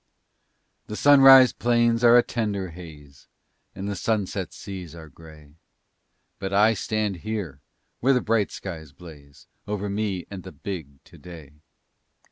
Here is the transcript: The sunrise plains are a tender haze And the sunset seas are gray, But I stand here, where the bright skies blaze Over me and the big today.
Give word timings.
The 0.87 0.95
sunrise 0.95 1.53
plains 1.53 2.03
are 2.03 2.17
a 2.17 2.23
tender 2.23 2.71
haze 2.71 3.27
And 3.75 3.87
the 3.87 3.95
sunset 3.95 4.51
seas 4.51 4.95
are 4.95 5.07
gray, 5.09 5.53
But 6.39 6.51
I 6.51 6.73
stand 6.73 7.17
here, 7.17 7.59
where 7.99 8.13
the 8.13 8.19
bright 8.19 8.49
skies 8.49 8.93
blaze 8.93 9.45
Over 9.67 9.91
me 9.91 10.25
and 10.31 10.41
the 10.41 10.51
big 10.51 11.03
today. 11.03 11.53